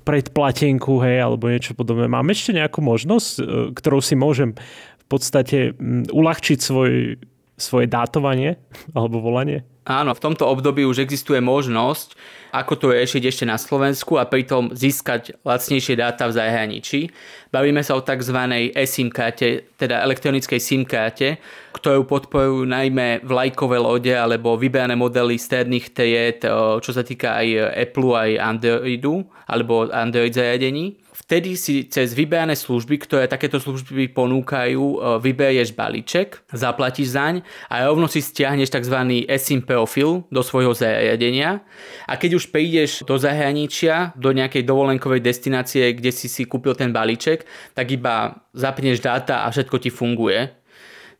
predplatenku, 0.02 0.99
hej, 1.06 1.23
alebo 1.23 1.46
niečo 1.46 1.79
podobné. 1.79 2.11
Mám 2.11 2.35
ešte 2.35 2.58
nejakú 2.58 2.82
možnosť, 2.82 3.31
o, 3.38 3.43
ktorou 3.70 4.02
si 4.02 4.19
môžem 4.19 4.58
v 4.99 5.06
podstate 5.06 5.79
m, 5.79 6.02
uľahčiť 6.11 6.58
svoj, 6.58 7.23
svoje 7.55 7.87
dátovanie 7.87 8.58
alebo 8.99 9.23
volanie? 9.23 9.62
Áno, 9.84 10.16
v 10.16 10.22
tomto 10.25 10.48
období 10.48 10.88
už 10.88 11.04
existuje 11.04 11.44
možnosť, 11.44 12.16
ako 12.56 12.72
to 12.81 12.86
riešiť 12.96 13.22
ešte 13.28 13.44
na 13.44 13.60
Slovensku 13.60 14.16
a 14.16 14.25
pritom 14.25 14.72
získať 14.72 15.36
lacnejšie 15.44 16.00
dáta 16.00 16.25
v 16.25 16.40
zahraničí. 16.40 17.12
Bavíme 17.52 17.84
sa 17.84 17.92
o 17.92 18.00
tzv. 18.00 18.38
eSIM 18.72 19.12
karte, 19.12 19.69
teda 19.76 20.00
elektronickej 20.08 20.56
SIM 20.56 20.88
karte, 20.88 21.36
ktorú 21.76 22.08
podporujú 22.08 22.64
najmä 22.64 23.28
vlajkové 23.28 23.76
lode 23.76 24.14
alebo 24.16 24.56
vybrané 24.56 24.96
modely 24.96 25.36
stredných 25.36 25.92
tried, 25.92 26.40
čo 26.81 26.90
sa 26.94 27.04
týka 27.04 27.36
aj 27.44 27.76
Apple 27.76 28.16
aj 28.16 28.31
Androidu 28.40 29.28
alebo 29.44 29.92
Android 29.92 30.32
zariadení 30.32 31.04
vtedy 31.25 31.56
si 31.56 31.88
cez 31.88 32.12
vybrané 32.12 32.53
služby, 32.53 33.00
ktoré 33.00 33.25
takéto 33.25 33.56
služby 33.56 34.12
ponúkajú, 34.12 34.85
e, 34.85 34.97
vyberieš 35.25 35.73
balíček, 35.73 36.44
zaplatíš 36.53 37.17
zaň 37.17 37.41
a 37.73 37.88
rovno 37.88 38.05
si 38.05 38.21
stiahneš 38.21 38.69
tzv. 38.69 39.25
eSIM 39.25 39.65
profil 39.65 40.29
do 40.29 40.44
svojho 40.44 40.76
zariadenia 40.76 41.65
a 42.05 42.21
keď 42.21 42.37
už 42.37 42.53
prídeš 42.53 43.00
do 43.09 43.17
zahraničia, 43.17 44.12
do 44.21 44.37
nejakej 44.37 44.69
dovolenkovej 44.69 45.25
destinácie, 45.25 45.97
kde 45.97 46.12
si 46.12 46.29
si 46.29 46.44
kúpil 46.44 46.76
ten 46.76 46.93
balíček, 46.93 47.49
tak 47.73 47.88
iba 47.88 48.44
zapneš 48.53 49.01
dáta 49.01 49.48
a 49.48 49.51
všetko 49.51 49.81
ti 49.81 49.89
funguje. 49.89 50.53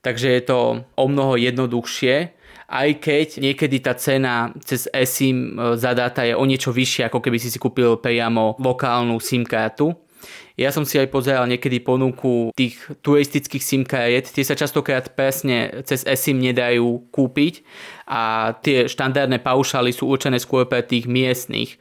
Takže 0.05 0.29
je 0.37 0.43
to 0.45 0.85
o 0.85 1.05
mnoho 1.09 1.41
jednoduchšie 1.41 2.45
aj 2.69 2.89
keď 3.01 3.29
niekedy 3.39 3.77
tá 3.85 3.93
cena 3.95 4.51
cez 4.65 4.89
eSIM 4.91 5.55
e, 5.55 5.77
za 5.77 5.93
dáta 5.93 6.25
je 6.25 6.35
o 6.35 6.45
niečo 6.49 6.73
vyššia, 6.73 7.07
ako 7.13 7.21
keby 7.21 7.39
si 7.39 7.53
si 7.53 7.59
kúpil 7.61 8.01
priamo 8.01 8.57
lokálnu 8.59 9.21
SIM 9.21 9.45
kartu. 9.45 9.93
Ja 10.55 10.71
som 10.71 10.87
si 10.87 11.03
aj 11.03 11.11
pozeral 11.11 11.51
niekedy 11.51 11.83
ponuku 11.83 12.55
tých 12.55 12.79
turistických 13.03 13.59
SIM 13.59 13.83
kariet, 13.83 14.31
tie 14.31 14.47
sa 14.47 14.55
častokrát 14.55 15.11
presne 15.19 15.83
cez 15.83 16.07
eSIM 16.07 16.39
nedajú 16.39 17.11
kúpiť 17.11 17.67
a 18.07 18.55
tie 18.63 18.87
štandardné 18.87 19.43
paušály 19.43 19.91
sú 19.91 20.07
určené 20.07 20.39
skôr 20.39 20.71
pre 20.71 20.87
tých 20.87 21.11
miestnych. 21.11 21.75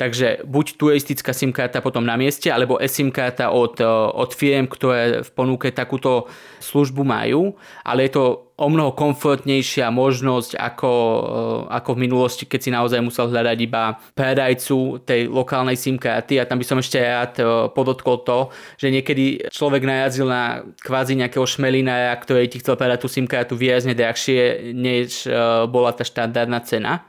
Takže 0.00 0.40
buď 0.48 0.66
turistická 0.80 1.36
SIM 1.36 1.52
karta 1.52 1.84
potom 1.84 2.08
na 2.08 2.16
mieste, 2.16 2.48
alebo 2.48 2.80
eSIM 2.80 3.12
karta 3.12 3.52
od, 3.52 3.76
e, 3.76 3.84
od 3.92 4.32
firm, 4.32 4.72
ktoré 4.72 5.20
v 5.20 5.30
ponuke 5.36 5.68
takúto 5.68 6.24
službu 6.64 7.04
majú, 7.04 7.52
ale 7.84 8.08
je 8.08 8.16
to 8.16 8.24
o 8.54 8.70
mnoho 8.70 8.94
komfortnejšia 8.94 9.90
možnosť 9.90 10.54
ako, 10.54 10.92
eh, 10.94 11.74
ako 11.74 11.90
v 11.98 12.02
minulosti, 12.06 12.44
keď 12.46 12.60
si 12.62 12.70
naozaj 12.70 13.00
musel 13.02 13.26
hľadať 13.26 13.58
iba 13.58 13.98
predajcu 14.14 15.02
tej 15.02 15.26
lokálnej 15.26 15.74
SIM 15.74 15.98
karty. 15.98 16.38
A 16.38 16.46
tam 16.46 16.62
by 16.62 16.66
som 16.66 16.78
ešte 16.78 17.02
rád 17.02 17.34
eh, 17.42 17.46
podotkol 17.74 18.22
to, 18.22 18.54
že 18.78 18.94
niekedy 18.94 19.50
človek 19.50 19.82
najazdil 19.82 20.30
na 20.30 20.62
kvázi 20.78 21.18
nejakého 21.18 21.42
šmelina, 21.42 22.14
ktorý 22.14 22.46
ti 22.46 22.62
chcel 22.62 22.78
predať 22.78 23.02
tú 23.02 23.08
SIM 23.10 23.26
kartu 23.26 23.58
výrazne 23.58 23.98
drahšie, 23.98 24.70
než 24.70 25.26
eh, 25.26 25.34
bola 25.66 25.90
tá 25.90 26.06
štandardná 26.06 26.62
cena 26.62 27.02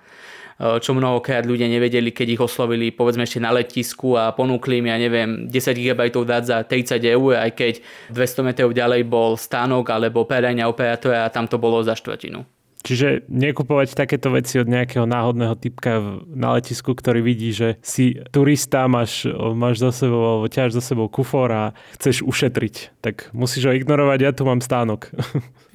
čo 0.55 0.95
mnohokrát 0.95 1.43
ľudia 1.43 1.67
nevedeli, 1.67 2.15
keď 2.15 2.39
ich 2.39 2.41
oslovili 2.41 2.95
povedzme 2.95 3.27
ešte 3.27 3.43
na 3.43 3.51
letisku 3.51 4.15
a 4.15 4.31
ponúkli 4.31 4.79
mi, 4.79 4.87
ja 4.87 4.95
neviem, 4.95 5.51
10 5.51 5.51
GB 5.75 6.01
dať 6.15 6.43
za 6.47 6.57
30 6.63 7.03
eur, 7.03 7.35
aj 7.35 7.51
keď 7.51 7.73
200 8.15 8.47
metrov 8.47 8.69
ďalej 8.71 9.03
bol 9.03 9.35
stánok 9.35 9.91
alebo 9.91 10.23
predajňa 10.23 10.63
operátora 10.71 11.27
a 11.27 11.31
tam 11.33 11.51
to 11.51 11.59
bolo 11.59 11.83
za 11.83 11.99
štvrtinu. 11.99 12.54
Čiže 12.85 13.25
nekupovať 13.25 13.97
takéto 13.97 14.29
veci 14.29 14.61
od 14.61 14.69
nejakého 14.69 15.09
náhodného 15.09 15.57
typka 15.57 16.21
na 16.29 16.53
letisku, 16.53 16.93
ktorý 16.93 17.25
vidí, 17.25 17.49
že 17.49 17.81
si 17.81 18.21
turista, 18.29 18.85
máš, 18.85 19.25
máš 19.57 19.81
za 19.81 20.05
sebou, 20.05 20.21
alebo 20.21 20.45
ťaž 20.45 20.77
za 20.77 20.85
sebou 20.85 21.09
kufor 21.09 21.49
a 21.49 21.63
chceš 21.97 22.21
ušetriť. 22.21 23.01
Tak 23.01 23.33
musíš 23.33 23.67
ho 23.67 23.73
ignorovať, 23.73 24.19
ja 24.21 24.31
tu 24.37 24.45
mám 24.45 24.61
stánok. 24.61 25.09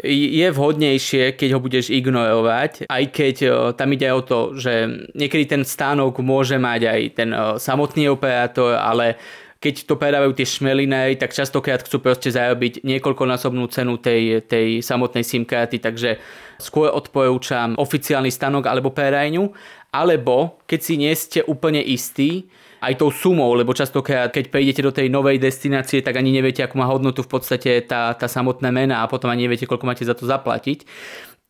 Je 0.01 0.49
vhodnejšie, 0.49 1.37
keď 1.37 1.49
ho 1.53 1.61
budeš 1.61 1.93
ignorovať, 1.93 2.89
aj 2.89 3.05
keď 3.13 3.37
tam 3.77 3.93
ide 3.93 4.09
o 4.09 4.25
to, 4.25 4.57
že 4.57 4.89
niekedy 5.13 5.45
ten 5.45 5.63
stánok 5.67 6.25
môže 6.25 6.57
mať 6.57 6.81
aj 6.89 7.01
ten 7.13 7.31
samotný 7.61 8.09
operátor, 8.09 8.81
ale 8.81 9.21
keď 9.61 9.85
to 9.85 10.01
predávajú 10.01 10.33
tie 10.33 10.49
šmelinej, 10.49 11.21
tak 11.21 11.37
častokrát 11.37 11.85
chcú 11.85 12.01
proste 12.01 12.33
zarobiť 12.33 12.81
niekoľkonásobnú 12.81 13.69
cenu 13.69 14.01
tej, 14.01 14.41
tej 14.49 14.81
samotnej 14.81 15.21
SIM 15.21 15.45
karty, 15.45 15.77
takže 15.85 16.17
skôr 16.57 16.89
odporúčam 16.89 17.77
oficiálny 17.77 18.33
stanok 18.33 18.65
alebo 18.65 18.89
predajňu, 18.89 19.53
alebo 19.93 20.65
keď 20.65 20.81
si 20.81 20.95
nie 20.97 21.13
ste 21.13 21.45
úplne 21.45 21.85
istí, 21.85 22.49
aj 22.81 22.97
tou 22.97 23.13
sumou, 23.13 23.53
lebo 23.53 23.77
častokrát, 23.77 24.33
keď 24.33 24.49
prejdete 24.49 24.81
do 24.81 24.89
tej 24.89 25.13
novej 25.13 25.37
destinácie, 25.37 26.01
tak 26.01 26.17
ani 26.17 26.33
neviete, 26.33 26.65
akú 26.65 26.81
má 26.81 26.89
hodnotu 26.89 27.21
v 27.21 27.29
podstate 27.37 27.85
tá, 27.85 28.17
tá 28.17 28.25
samotná 28.25 28.73
mena 28.73 29.05
a 29.05 29.11
potom 29.11 29.29
ani 29.29 29.45
neviete, 29.45 29.69
koľko 29.69 29.85
máte 29.85 30.09
za 30.09 30.17
to 30.17 30.25
zaplatiť. 30.25 30.89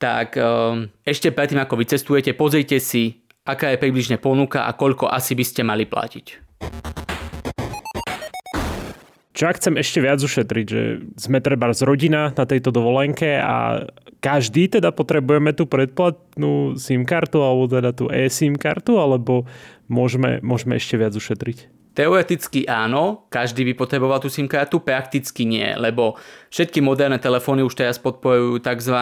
Tak 0.03 0.35
um, 0.35 0.91
ešte 1.07 1.31
predtým, 1.31 1.63
ako 1.63 1.79
vycestujete, 1.79 2.35
pozrite 2.35 2.83
si, 2.83 3.23
aká 3.47 3.71
je 3.71 3.79
približne 3.79 4.19
ponuka 4.19 4.67
a 4.67 4.75
koľko 4.75 5.07
asi 5.07 5.39
by 5.39 5.45
ste 5.47 5.63
mali 5.63 5.87
platiť. 5.87 6.51
Čo 9.31 9.47
ak 9.47 9.63
chcem 9.63 9.79
ešte 9.79 10.03
viac 10.03 10.19
ušetriť, 10.19 10.67
že 10.67 10.83
sme 11.15 11.39
treba 11.39 11.71
z 11.71 11.87
rodina 11.87 12.35
na 12.35 12.45
tejto 12.45 12.75
dovolenke 12.75 13.39
a 13.39 13.87
každý 14.19 14.67
teda 14.67 14.91
potrebujeme 14.91 15.55
tú 15.55 15.71
predplatnú 15.71 16.75
SIM 16.75 17.07
kartu 17.07 17.39
alebo 17.39 17.71
teda 17.71 17.95
tú 17.95 18.11
eSIM 18.11 18.59
kartu, 18.59 18.99
alebo 18.99 19.47
môžeme, 19.87 20.43
môžeme 20.43 20.77
ešte 20.77 20.99
viac 20.99 21.15
ušetriť? 21.15 21.80
Teoreticky 21.91 22.71
áno, 22.71 23.27
každý 23.35 23.67
by 23.67 23.75
potreboval 23.75 24.23
tú 24.23 24.31
SIM 24.31 24.47
kartu, 24.47 24.79
prakticky 24.79 25.43
nie, 25.43 25.75
lebo 25.75 26.15
všetky 26.55 26.79
moderné 26.79 27.19
telefóny 27.19 27.67
už 27.67 27.75
teraz 27.75 27.99
podporujú 27.99 28.63
tzv. 28.63 28.95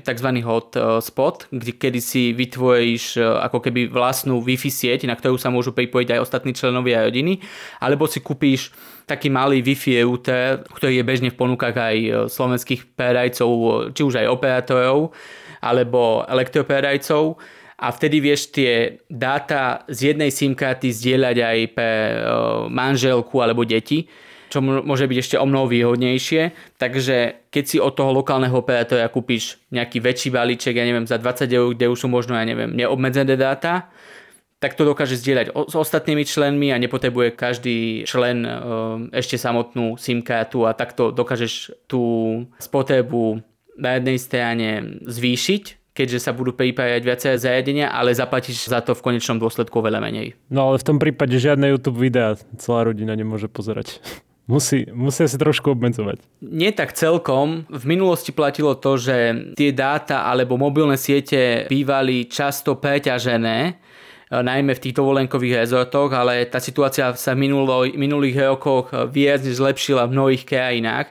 tzv. 0.00 0.28
hotspot, 0.40 1.52
kde, 1.52 1.76
kedy 1.76 2.00
si 2.00 2.32
vytvoríš 2.32 3.20
e, 3.20 3.28
ako 3.44 3.60
keby 3.60 3.92
vlastnú 3.92 4.40
Wi-Fi 4.40 4.72
sieť, 4.72 5.04
na 5.04 5.20
ktorú 5.20 5.36
sa 5.36 5.52
môžu 5.52 5.76
pripojiť 5.76 6.16
aj 6.16 6.22
ostatní 6.24 6.56
členovia 6.56 7.04
rodiny, 7.04 7.44
alebo 7.76 8.08
si 8.08 8.24
kúpíš 8.24 8.72
taký 9.04 9.28
malý 9.28 9.60
Wi-Fi 9.60 10.00
router, 10.08 10.64
ktorý 10.64 10.96
je 10.96 11.04
bežne 11.04 11.28
v 11.28 11.36
ponukách 11.36 11.76
aj 11.76 11.96
e, 12.00 12.10
slovenských 12.32 12.96
predajcov, 12.96 13.48
či 13.92 14.00
už 14.00 14.16
aj 14.16 14.32
operátorov, 14.32 15.12
alebo 15.60 16.24
elektropredajcov 16.24 17.36
a 17.80 17.88
vtedy 17.88 18.20
vieš 18.20 18.52
tie 18.52 19.00
dáta 19.08 19.88
z 19.88 20.12
jednej 20.12 20.28
SIM 20.28 20.52
karty 20.52 20.92
zdieľať 20.92 21.36
aj 21.40 21.58
pre 21.72 21.92
manželku 22.68 23.40
alebo 23.40 23.64
deti, 23.64 24.04
čo 24.52 24.60
môže 24.60 25.08
byť 25.08 25.16
ešte 25.16 25.36
o 25.40 25.48
mnoho 25.48 25.64
výhodnejšie. 25.70 26.76
Takže 26.76 27.48
keď 27.48 27.64
si 27.64 27.80
od 27.80 27.96
toho 27.96 28.12
lokálneho 28.12 28.52
operátora 28.52 29.08
kúpiš 29.08 29.56
nejaký 29.72 29.96
väčší 30.04 30.28
balíček, 30.28 30.76
ja 30.76 30.84
neviem, 30.84 31.08
za 31.08 31.16
20 31.16 31.48
eur, 31.48 31.72
kde 31.72 31.88
už 31.88 32.04
sú 32.04 32.08
možno, 32.12 32.36
ja 32.36 32.44
neviem, 32.44 32.68
neobmedzené 32.76 33.40
dáta, 33.40 33.88
tak 34.60 34.76
to 34.76 34.84
dokáže 34.84 35.16
zdieľať 35.16 35.56
s 35.56 35.72
ostatnými 35.72 36.28
členmi 36.28 36.68
a 36.68 36.76
nepotrebuje 36.76 37.32
každý 37.32 38.04
člen 38.04 38.44
ešte 39.08 39.40
samotnú 39.40 39.96
SIM 39.96 40.20
kartu 40.20 40.68
a 40.68 40.76
takto 40.76 41.16
dokážeš 41.16 41.72
tú 41.88 42.02
spotrebu 42.60 43.40
na 43.80 43.96
jednej 43.96 44.20
strane 44.20 45.00
zvýšiť 45.08 45.79
keďže 45.94 46.18
sa 46.22 46.30
budú 46.30 46.54
pripájať 46.54 47.02
viacej 47.02 47.40
zariadenia, 47.42 47.90
ale 47.90 48.14
zaplatíš 48.14 48.70
za 48.70 48.80
to 48.80 48.94
v 48.94 49.02
konečnom 49.02 49.42
dôsledku 49.42 49.82
veľa 49.82 49.98
menej. 49.98 50.38
No 50.48 50.70
ale 50.70 50.78
v 50.78 50.86
tom 50.86 50.98
prípade 51.02 51.34
žiadne 51.36 51.70
YouTube 51.74 52.00
videá 52.00 52.38
celá 52.58 52.86
rodina 52.86 53.14
nemôže 53.18 53.50
pozerať. 53.50 53.98
Musí, 54.50 54.82
musia 54.90 55.30
si 55.30 55.38
trošku 55.38 55.78
obmedzovať. 55.78 56.26
Nie 56.42 56.74
tak 56.74 56.98
celkom. 56.98 57.70
V 57.70 57.84
minulosti 57.86 58.34
platilo 58.34 58.74
to, 58.74 58.98
že 58.98 59.46
tie 59.54 59.70
dáta 59.70 60.26
alebo 60.26 60.58
mobilné 60.58 60.98
siete 60.98 61.70
bývali 61.70 62.26
často 62.26 62.74
preťažené, 62.74 63.78
najmä 64.30 64.78
v 64.78 64.82
tých 64.88 64.94
dovolenkových 64.94 65.66
rezortoch, 65.66 66.14
ale 66.14 66.46
tá 66.46 66.62
situácia 66.62 67.10
sa 67.18 67.34
v 67.34 67.50
minulých 67.98 68.54
rokoch 68.54 68.94
výrazne 69.10 69.50
zlepšila 69.50 70.06
v 70.06 70.14
mnohých 70.14 70.46
krajinách 70.46 71.10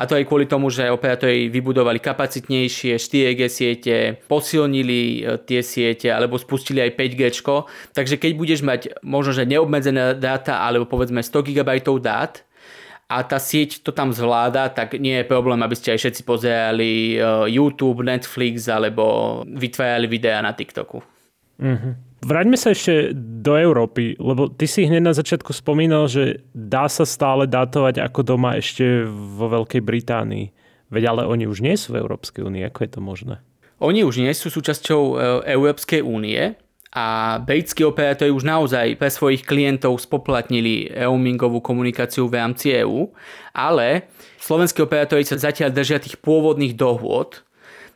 a 0.00 0.08
to 0.08 0.16
aj 0.16 0.24
kvôli 0.24 0.48
tomu, 0.48 0.72
že 0.72 0.88
operátori 0.88 1.52
vybudovali 1.52 2.00
kapacitnejšie 2.00 2.96
4G 2.96 3.40
siete, 3.52 3.96
posilnili 4.24 5.00
e, 5.20 5.36
tie 5.44 5.60
siete 5.60 6.08
alebo 6.08 6.40
spustili 6.40 6.80
aj 6.80 6.96
5G. 6.96 7.44
Takže 7.92 8.16
keď 8.16 8.32
budeš 8.32 8.64
mať 8.64 8.80
možno, 9.04 9.36
že 9.36 9.44
neobmedzené 9.44 10.16
dáta 10.16 10.64
alebo 10.64 10.88
povedzme 10.88 11.20
100 11.20 11.52
GB 11.52 11.84
dát, 12.00 12.40
a 13.10 13.26
tá 13.26 13.42
sieť 13.42 13.82
to 13.82 13.90
tam 13.90 14.14
zvláda, 14.14 14.70
tak 14.70 14.94
nie 14.94 15.18
je 15.18 15.26
problém, 15.26 15.58
aby 15.66 15.74
ste 15.74 15.90
aj 15.90 15.98
všetci 15.98 16.22
pozerali 16.22 17.18
YouTube, 17.50 18.06
Netflix 18.06 18.70
alebo 18.70 19.42
vytvárali 19.50 20.06
videá 20.06 20.38
na 20.38 20.54
TikToku. 20.54 21.02
Mm-hmm. 21.58 22.09
Vráťme 22.20 22.60
sa 22.60 22.76
ešte 22.76 23.16
do 23.16 23.56
Európy, 23.56 24.12
lebo 24.20 24.52
ty 24.52 24.68
si 24.68 24.84
hneď 24.84 25.00
na 25.00 25.16
začiatku 25.16 25.56
spomínal, 25.56 26.04
že 26.04 26.44
dá 26.52 26.84
sa 26.84 27.08
stále 27.08 27.48
dátovať 27.48 28.04
ako 28.04 28.20
doma 28.36 28.60
ešte 28.60 29.08
vo 29.08 29.48
Veľkej 29.48 29.80
Británii. 29.80 30.52
Veď 30.92 31.16
ale 31.16 31.22
oni 31.24 31.48
už 31.48 31.64
nie 31.64 31.72
sú 31.80 31.96
v 31.96 32.04
Európskej 32.04 32.44
únii. 32.44 32.68
Ako 32.68 32.84
je 32.84 32.90
to 32.92 33.00
možné? 33.00 33.34
Oni 33.80 34.04
už 34.04 34.20
nie 34.20 34.32
sú 34.36 34.52
súčasťou 34.52 35.02
e, 35.02 35.14
Európskej 35.56 36.04
únie 36.04 36.52
a 36.92 37.38
britskí 37.40 37.86
operátori 37.86 38.34
už 38.34 38.44
naozaj 38.44 38.98
pre 38.98 39.08
svojich 39.08 39.46
klientov 39.46 39.96
spoplatnili 40.02 40.90
roamingovú 40.90 41.62
komunikáciu 41.62 42.26
v 42.26 42.36
rámci 42.36 42.74
EÚ, 42.74 43.08
ale 43.54 44.10
slovenskí 44.42 44.82
operátori 44.82 45.22
sa 45.22 45.38
zatiaľ 45.38 45.72
držia 45.72 46.02
tých 46.02 46.18
pôvodných 46.18 46.74
dohôd, 46.74 47.46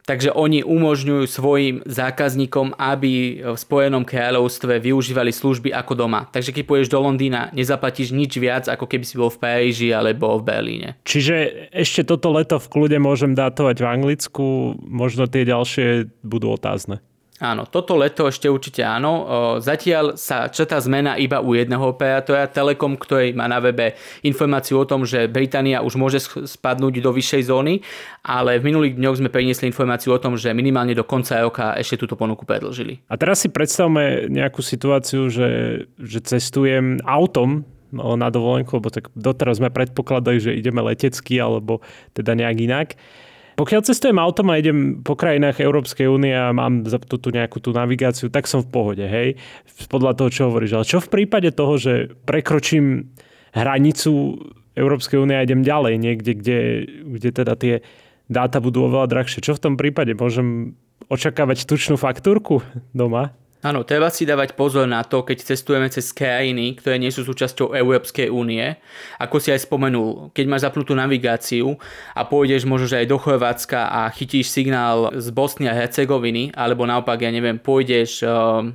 Takže 0.05 0.37
oni 0.37 0.61
umožňujú 0.61 1.25
svojim 1.25 1.77
zákazníkom, 1.89 2.77
aby 2.77 3.41
v 3.41 3.57
Spojenom 3.57 4.05
kráľovstve 4.05 4.77
využívali 4.77 5.33
služby 5.33 5.73
ako 5.73 5.97
doma. 5.97 6.29
Takže 6.29 6.53
keď 6.53 6.65
pôjdeš 6.69 6.93
do 6.93 7.01
Londýna, 7.01 7.49
nezaplatíš 7.57 8.13
nič 8.13 8.37
viac, 8.37 8.69
ako 8.69 8.85
keby 8.85 9.05
si 9.09 9.17
bol 9.17 9.33
v 9.33 9.41
Paríži 9.41 9.89
alebo 9.97 10.37
v 10.37 10.45
Berlíne. 10.45 10.89
Čiže 11.09 11.69
ešte 11.73 12.05
toto 12.05 12.29
leto 12.37 12.61
v 12.61 12.69
kľude 12.69 13.01
môžem 13.01 13.33
dátovať 13.33 13.81
v 13.81 13.87
Anglicku, 13.89 14.45
možno 14.85 15.25
tie 15.25 15.49
ďalšie 15.49 16.13
budú 16.21 16.53
otázne. 16.53 17.01
Áno, 17.45 17.69
toto 17.69 17.93
leto 18.01 18.25
ešte 18.25 18.49
určite 18.49 18.81
áno. 18.81 19.29
Zatiaľ 19.61 20.17
sa 20.17 20.49
četá 20.49 20.81
zmena 20.81 21.21
iba 21.21 21.45
u 21.45 21.53
jedného 21.53 21.93
operátora, 21.93 22.49
Telekom, 22.49 22.97
ktorý 22.97 23.37
má 23.37 23.45
na 23.45 23.61
webe 23.61 23.93
informáciu 24.25 24.81
o 24.81 24.89
tom, 24.89 25.05
že 25.05 25.29
Británia 25.29 25.85
už 25.85 26.01
môže 26.01 26.25
spadnúť 26.25 27.05
do 27.05 27.13
vyššej 27.13 27.53
zóny, 27.53 27.85
ale 28.25 28.57
v 28.57 28.73
minulých 28.73 28.97
dňoch 28.97 29.21
sme 29.21 29.29
priniesli 29.29 29.69
informáciu 29.69 30.17
o 30.17 30.23
tom, 30.23 30.41
že 30.41 30.57
minimálne 30.57 30.97
do 30.97 31.05
konca 31.05 31.45
roka 31.45 31.77
ešte 31.77 32.01
túto 32.01 32.17
ponuku 32.17 32.49
predlžili. 32.49 33.05
A 33.13 33.21
teraz 33.21 33.45
si 33.45 33.53
predstavme 33.53 34.33
nejakú 34.33 34.65
situáciu, 34.65 35.29
že, 35.29 35.85
že 36.01 36.25
cestujem 36.25 37.05
autom 37.05 37.69
na 37.93 38.33
dovolenku, 38.33 38.75
lebo 38.81 38.89
tak 38.89 39.13
doteraz 39.15 39.61
sme 39.61 39.69
predpokladali, 39.69 40.41
že 40.41 40.57
ideme 40.57 40.81
letecky 40.81 41.39
alebo 41.39 41.85
teda 42.17 42.33
nejak 42.35 42.57
inak. 42.59 42.89
Pokiaľ 43.55 43.81
cestujem 43.87 44.19
autom 44.19 44.51
a 44.51 44.59
idem 44.59 44.99
po 45.07 45.15
krajinách 45.15 45.63
Európskej 45.63 46.11
únie 46.11 46.35
a 46.35 46.51
mám 46.51 46.83
zapnutú 46.91 47.19
tú 47.19 47.29
nejakú 47.31 47.63
tú 47.63 47.71
navigáciu, 47.71 48.27
tak 48.27 48.51
som 48.51 48.67
v 48.67 48.71
pohode, 48.71 49.07
hej, 49.07 49.39
podľa 49.87 50.19
toho, 50.19 50.29
čo 50.31 50.43
hovoríš. 50.51 50.75
Ale 50.75 50.91
čo 50.91 50.99
v 50.99 51.13
prípade 51.13 51.55
toho, 51.55 51.79
že 51.79 52.11
prekročím 52.27 53.15
hranicu 53.55 54.43
Európskej 54.75 55.23
únie 55.23 55.39
a 55.39 55.47
idem 55.47 55.63
ďalej 55.63 55.95
niekde, 56.03 56.33
kde, 56.35 56.59
kde 57.15 57.31
teda 57.31 57.55
tie 57.55 57.75
dáta 58.27 58.59
budú 58.59 58.91
oveľa 58.91 59.07
drahšie. 59.15 59.39
Čo 59.39 59.55
v 59.55 59.63
tom 59.63 59.75
prípade? 59.79 60.19
Môžem 60.19 60.75
očakávať 61.07 61.71
tučnú 61.71 61.95
faktúrku 61.95 62.65
doma? 62.91 63.37
Áno, 63.65 63.81
treba 63.81 64.13
si 64.13 64.29
dávať 64.29 64.53
pozor 64.53 64.85
na 64.85 65.01
to, 65.01 65.25
keď 65.25 65.41
cestujeme 65.41 65.89
cez 65.89 66.13
krajiny, 66.13 66.77
ktoré 66.77 67.01
nie 67.01 67.09
sú 67.09 67.25
súčasťou 67.25 67.73
Európskej 67.73 68.29
únie. 68.29 68.77
Ako 69.17 69.41
si 69.41 69.57
aj 69.57 69.65
spomenul, 69.65 70.29
keď 70.37 70.45
máš 70.45 70.69
zapnutú 70.69 70.93
navigáciu 70.93 71.81
a 72.13 72.29
pôjdeš 72.29 72.69
možno 72.69 72.93
aj 72.93 73.09
do 73.09 73.17
Chorvátska 73.17 73.89
a 73.89 74.13
chytíš 74.13 74.53
signál 74.53 75.17
z 75.17 75.33
Bosny 75.33 75.65
a 75.65 75.73
Hercegoviny, 75.73 76.53
alebo 76.53 76.85
naopak, 76.85 77.25
ja 77.25 77.33
neviem, 77.33 77.57
pôjdeš 77.57 78.21
eh, 78.21 78.29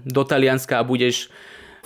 do 0.10 0.22
Talianska 0.26 0.82
a 0.82 0.88
budeš 0.88 1.30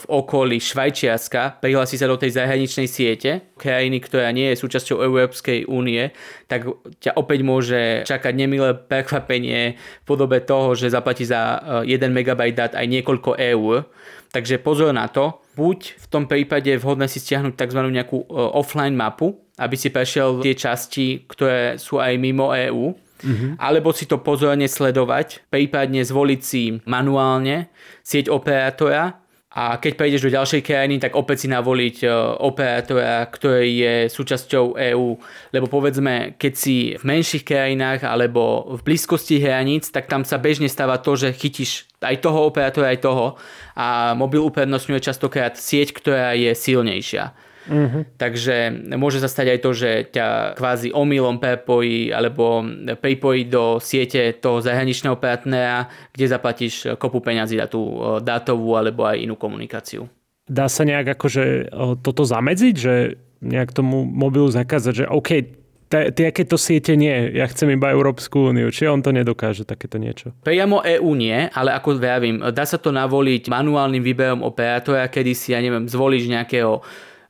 v 0.04 0.06
okolí 0.12 0.60
Švajčiarska 0.60 1.64
prihlási 1.64 1.96
sa 1.96 2.12
do 2.12 2.20
tej 2.20 2.36
zahraničnej 2.36 2.92
siete, 2.92 3.56
krajiny, 3.56 4.04
ktorá 4.04 4.36
nie 4.36 4.52
je 4.52 4.60
súčasťou 4.60 5.00
Európskej 5.00 5.64
únie, 5.72 6.12
tak 6.52 6.68
ťa 7.00 7.16
opäť 7.16 7.40
môže 7.48 7.82
čakať 8.04 8.34
nemilé 8.36 8.76
prekvapenie 8.76 9.80
v 9.80 10.06
podobe 10.06 10.44
toho, 10.44 10.76
že 10.76 10.92
zaplatí 10.92 11.24
za 11.24 11.64
1 11.88 11.88
eh, 11.88 12.04
MB 12.04 12.42
dát 12.52 12.76
aj 12.76 12.84
niekoľko 12.84 13.40
eur. 13.40 13.88
Takže 14.36 14.60
pozor 14.60 14.92
na 14.92 15.08
to. 15.08 15.40
Buď 15.56 15.96
v 15.96 16.06
tom 16.10 16.26
prípade 16.28 16.68
je 16.68 16.82
vhodné 16.82 17.06
si 17.08 17.24
stiahnuť 17.24 17.56
tzv. 17.56 17.80
nejakú 17.80 18.20
eh, 18.20 18.28
offline 18.36 19.00
mapu, 19.00 19.40
aby 19.56 19.80
si 19.80 19.88
prešiel 19.88 20.44
tie 20.44 20.60
časti, 20.60 21.24
ktoré 21.32 21.80
sú 21.80 22.04
aj 22.04 22.20
mimo 22.20 22.52
EÚ 22.52 22.92
uh-huh. 23.24 23.52
alebo 23.58 23.96
si 23.96 24.06
to 24.06 24.20
pozorne 24.20 24.68
sledovať, 24.68 25.48
prípadne 25.48 26.04
zvoliť 26.04 26.42
si 26.44 26.84
manuálne 26.84 27.72
sieť 28.04 28.28
operátora 28.28 29.23
a 29.54 29.78
keď 29.78 29.94
prejdeš 30.02 30.26
do 30.26 30.34
ďalšej 30.34 30.66
krajiny, 30.66 30.98
tak 30.98 31.14
opäť 31.14 31.46
si 31.46 31.48
navoliť 31.54 31.98
e, 32.02 32.08
operátora, 32.42 33.22
ktorý 33.30 33.70
je 33.70 33.96
súčasťou 34.10 34.74
EÚ. 34.74 35.10
Lebo 35.54 35.70
povedzme, 35.70 36.34
keď 36.42 36.54
si 36.58 36.98
v 36.98 37.04
menších 37.06 37.46
krajinách 37.46 38.02
alebo 38.02 38.66
v 38.74 38.82
blízkosti 38.82 39.38
hraníc, 39.38 39.94
tak 39.94 40.10
tam 40.10 40.26
sa 40.26 40.42
bežne 40.42 40.66
stáva 40.66 40.98
to, 40.98 41.14
že 41.14 41.38
chytíš 41.38 41.86
aj 42.02 42.26
toho 42.26 42.50
operátora, 42.50 42.98
aj 42.98 43.06
toho 43.06 43.38
a 43.78 44.18
mobil 44.18 44.42
uprednostňuje 44.42 45.06
častokrát 45.06 45.54
sieť, 45.54 45.94
ktorá 45.94 46.34
je 46.34 46.50
silnejšia. 46.58 47.53
Uh-huh. 47.64 48.04
Takže 48.20 48.76
môže 49.00 49.24
sa 49.24 49.32
stať 49.32 49.56
aj 49.56 49.60
to, 49.64 49.72
že 49.72 49.90
ťa 50.12 50.60
kvázi 50.60 50.92
omylom 50.92 51.40
prepojí 51.40 52.12
alebo 52.12 52.60
pripojí 53.00 53.48
do 53.48 53.80
siete 53.80 54.36
toho 54.40 54.60
zahraničného 54.60 55.16
partnera, 55.16 55.88
kde 56.12 56.26
zaplatíš 56.28 57.00
kopu 57.00 57.24
peňazí 57.24 57.56
na 57.56 57.72
tú 57.72 58.00
dátovú 58.20 58.76
alebo 58.76 59.08
aj 59.08 59.24
inú 59.24 59.40
komunikáciu. 59.40 60.12
Dá 60.44 60.68
sa 60.68 60.84
nejak 60.84 61.16
akože 61.16 61.72
toto 62.04 62.28
zamedziť, 62.28 62.76
že 62.76 63.16
nejak 63.40 63.72
tomu 63.72 64.04
mobilu 64.04 64.52
zakázať, 64.52 64.94
že 65.04 65.06
OK, 65.08 65.64
takéto 65.94 66.58
siete 66.58 66.98
nie, 66.98 67.38
ja 67.38 67.46
chcem 67.46 67.70
iba 67.78 67.94
Európsku 67.94 68.50
úniu. 68.50 68.74
Či 68.74 68.90
on 68.90 69.06
to 69.06 69.14
nedokáže, 69.14 69.62
takéto 69.62 70.02
niečo? 70.02 70.34
Priamo 70.42 70.82
EÚ 70.82 71.14
nie, 71.14 71.48
ale 71.54 71.70
ako 71.78 72.02
vravím, 72.02 72.42
dá 72.50 72.66
sa 72.66 72.82
to 72.82 72.90
navoliť 72.90 73.46
manuálnym 73.46 74.02
výberom 74.02 74.42
operátora, 74.42 75.06
kedy 75.06 75.38
si, 75.38 75.54
ja 75.54 75.62
neviem, 75.62 75.86
zvolíš 75.86 76.26
nejakého 76.26 76.82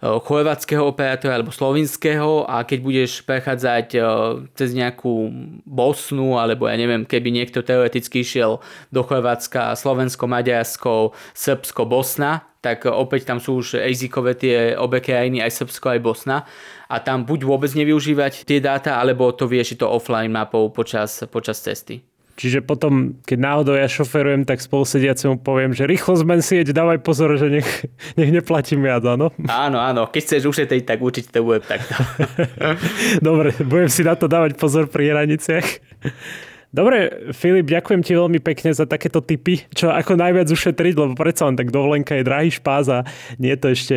chorvátskeho 0.04 0.84
operátora 0.84 1.40
alebo 1.40 1.56
slovinského 1.56 2.44
a 2.44 2.68
keď 2.68 2.80
budeš 2.84 3.12
prechádzať 3.24 3.88
cez 4.52 4.70
nejakú 4.76 5.32
Bosnu 5.64 6.36
alebo 6.36 6.68
ja 6.68 6.76
neviem, 6.76 7.08
keby 7.08 7.32
niekto 7.32 7.64
teoreticky 7.64 8.20
išiel 8.20 8.60
do 8.92 9.02
Chorvátska, 9.08 9.80
Slovensko, 9.80 10.28
Maďarsko, 10.28 11.16
Srbsko, 11.32 11.88
Bosna, 11.88 12.44
tak 12.60 12.84
opäť 12.84 13.32
tam 13.32 13.40
sú 13.40 13.64
už 13.64 13.80
jazykové 13.80 14.36
tie 14.36 14.58
obe 14.76 15.00
krajiny, 15.00 15.40
aj 15.40 15.64
Srbsko, 15.64 15.96
aj 15.96 16.00
Bosna 16.04 16.38
a 16.92 17.00
tam 17.00 17.24
buď 17.24 17.48
vôbec 17.48 17.72
nevyužívať 17.72 18.44
tie 18.44 18.60
dáta, 18.60 19.00
alebo 19.00 19.32
to 19.32 19.48
vieš 19.48 19.80
to 19.80 19.88
offline 19.88 20.36
mapou 20.36 20.68
počas, 20.68 21.24
počas 21.32 21.64
cesty. 21.64 22.13
Čiže 22.34 22.66
potom, 22.66 23.22
keď 23.30 23.38
náhodou 23.38 23.78
ja 23.78 23.86
šoferujem, 23.86 24.42
tak 24.42 24.58
spolusedíacemu 24.58 25.46
poviem, 25.46 25.70
že 25.78 25.86
rýchlo 25.86 26.18
zmen 26.18 26.42
sieť, 26.42 26.74
dávaj 26.74 27.06
pozor, 27.06 27.38
že 27.38 27.62
nech, 27.62 27.70
nech 28.18 28.34
neplatím 28.34 28.82
viac, 28.82 29.06
áno? 29.06 29.30
Áno, 29.46 29.78
áno. 29.78 30.10
Keď 30.10 30.22
chceš 30.22 30.44
ušetriť, 30.50 30.84
tak 30.84 31.00
určite 31.06 31.30
to 31.30 31.46
bude 31.46 31.62
takto. 31.62 31.94
Dobre, 33.28 33.54
budem 33.62 33.90
si 33.90 34.02
na 34.02 34.18
to 34.18 34.26
dávať 34.26 34.58
pozor 34.58 34.90
pri 34.90 35.14
hraniciach. 35.14 35.68
Dobre, 36.74 37.30
Filip, 37.38 37.70
ďakujem 37.70 38.02
ti 38.02 38.18
veľmi 38.18 38.42
pekne 38.42 38.74
za 38.74 38.90
takéto 38.90 39.22
tipy, 39.22 39.62
čo 39.78 39.94
ako 39.94 40.18
najviac 40.18 40.50
ušetriť, 40.50 40.98
lebo 40.98 41.14
predsa 41.14 41.46
len 41.46 41.54
tak 41.54 41.70
dovolenka 41.70 42.18
je 42.18 42.26
drahý 42.26 42.50
špás 42.50 42.90
a 42.90 43.06
nie 43.38 43.54
je 43.54 43.60
to 43.62 43.68
ešte 43.70 43.96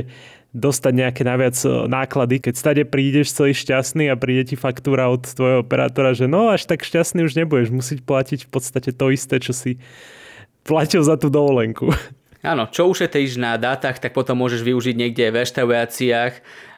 dostať 0.57 0.93
nejaké 0.97 1.23
naviac 1.23 1.57
e, 1.61 1.69
náklady, 1.87 2.41
keď 2.41 2.55
stade 2.57 2.83
prídeš 2.89 3.37
celý 3.37 3.53
šťastný 3.53 4.09
a 4.09 4.17
príde 4.17 4.49
ti 4.49 4.57
faktúra 4.57 5.13
od 5.13 5.29
tvojho 5.29 5.61
operátora, 5.61 6.17
že 6.17 6.25
no 6.25 6.49
až 6.49 6.65
tak 6.65 6.81
šťastný 6.81 7.29
už 7.29 7.37
nebudeš 7.37 7.69
musieť 7.69 8.01
platiť 8.03 8.49
v 8.49 8.51
podstate 8.51 8.91
to 8.97 9.13
isté, 9.13 9.37
čo 9.37 9.53
si 9.53 9.77
platil 10.65 11.05
za 11.05 11.21
tú 11.21 11.29
dovolenku. 11.29 11.93
Áno, 12.47 12.71
čo 12.71 12.87
ušetríš 12.89 13.37
na 13.37 13.59
dátach, 13.59 13.99
tak 13.99 14.15
potom 14.15 14.39
môžeš 14.39 14.63
využiť 14.63 14.95
niekde 14.95 15.35
v 15.35 15.43
reštauráciách 15.43 16.35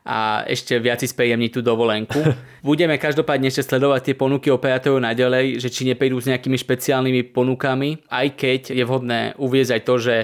a 0.09 0.49
ešte 0.49 0.81
viac 0.81 1.05
si 1.05 1.09
spríjemniť 1.13 1.51
tú 1.53 1.61
dovolenku. 1.61 2.17
Budeme 2.65 2.97
každopádne 2.97 3.53
ešte 3.53 3.69
sledovať 3.69 4.01
tie 4.09 4.15
ponuky 4.17 4.49
operátorov 4.49 5.05
naďalej, 5.05 5.61
že 5.61 5.69
či 5.69 5.85
neprídu 5.85 6.17
s 6.17 6.33
nejakými 6.33 6.57
špeciálnymi 6.57 7.37
ponukami, 7.37 8.09
aj 8.09 8.27
keď 8.33 8.61
je 8.73 8.85
vhodné 8.89 9.21
uviezť 9.37 9.73
aj 9.77 9.83
to, 9.85 9.95
že 10.01 10.17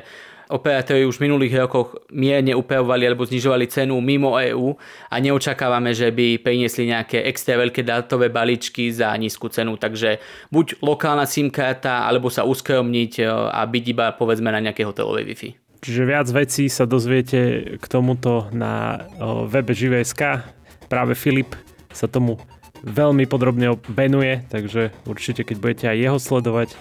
Operátori 0.54 1.02
už 1.02 1.18
v 1.18 1.26
minulých 1.26 1.66
rokoch 1.66 1.98
mierne 2.14 2.54
upravovali 2.54 3.10
alebo 3.10 3.26
znižovali 3.26 3.66
cenu 3.66 3.98
mimo 3.98 4.38
EÚ 4.38 4.78
a 5.10 5.18
neočakávame, 5.18 5.90
že 5.90 6.14
by 6.14 6.38
priniesli 6.38 6.94
nejaké 6.94 7.26
extra 7.26 7.58
veľké 7.58 7.82
dátové 7.82 8.30
balíčky 8.30 8.86
za 8.94 9.10
nízku 9.18 9.50
cenu. 9.50 9.74
Takže 9.74 10.22
buď 10.54 10.78
lokálna 10.78 11.26
SIM 11.26 11.50
karta, 11.50 12.06
alebo 12.06 12.30
sa 12.30 12.46
uskromniť 12.46 13.12
e, 13.18 13.26
a 13.26 13.66
byť 13.66 13.84
iba 13.90 14.14
povedzme 14.14 14.54
na 14.54 14.62
nejaké 14.62 14.86
hotelovej 14.86 15.26
Wi-Fi. 15.26 15.50
Čiže 15.82 16.02
viac 16.06 16.30
vecí 16.30 16.70
sa 16.70 16.86
dozviete 16.86 17.74
k 17.76 17.84
tomuto 17.90 18.46
na 18.54 19.04
webe 19.50 19.74
Živé.sk. 19.74 20.46
Práve 20.86 21.18
Filip 21.18 21.58
sa 21.92 22.06
tomu 22.06 22.38
veľmi 22.86 23.26
podrobne 23.26 23.74
venuje, 23.90 24.44
takže 24.48 24.94
určite 25.04 25.42
keď 25.42 25.56
budete 25.58 25.84
aj 25.90 25.98
jeho 25.98 26.18
sledovať, 26.22 26.72